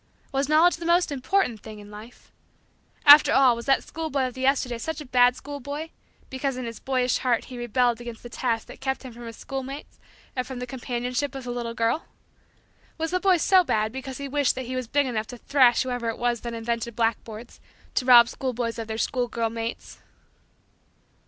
"Was 0.31 0.49
Knowledge 0.49 0.77
the 0.77 0.85
most 0.87 1.11
important 1.11 1.59
thing 1.59 1.77
in 1.77 1.91
life? 1.91 2.31
After 3.05 3.31
all, 3.31 3.55
was 3.55 3.67
that 3.67 3.83
schoolboy 3.83 4.25
of 4.25 4.33
the 4.33 4.41
Yesterdays 4.41 4.81
such 4.81 4.99
a 4.99 5.05
bad 5.05 5.35
schoolboy 5.35 5.89
because, 6.31 6.57
in 6.57 6.65
his 6.65 6.79
boyish 6.79 7.19
heart, 7.19 7.45
he 7.45 7.57
rebelled 7.59 8.01
against 8.01 8.23
the 8.23 8.27
tasks 8.29 8.65
that 8.65 8.81
kept 8.81 9.03
him 9.03 9.13
from 9.13 9.27
his 9.27 9.35
schoolmates 9.37 9.99
and 10.35 10.47
from 10.47 10.57
the 10.57 10.65
companionship 10.65 11.35
of 11.35 11.43
the 11.43 11.51
little 11.51 11.75
girl? 11.75 12.05
Was 12.97 13.11
that 13.11 13.21
boy 13.21 13.37
so 13.37 13.63
bad 13.63 13.91
because 13.91 14.17
he 14.17 14.27
wished 14.27 14.55
that 14.55 14.65
he 14.65 14.75
was 14.75 14.87
big 14.87 15.05
enough 15.05 15.27
to 15.27 15.37
thrash 15.37 15.83
whoever 15.83 16.09
it 16.09 16.17
was 16.17 16.41
that 16.41 16.55
invented 16.55 16.95
blackboards, 16.95 17.61
to 17.93 18.03
rob 18.03 18.27
schoolboys 18.27 18.79
of 18.79 18.87
their 18.87 18.97
schoolgirl 18.97 19.51
mates?" 19.51 19.99